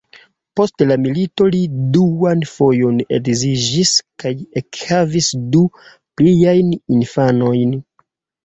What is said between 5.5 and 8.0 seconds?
du pliajn infanojn.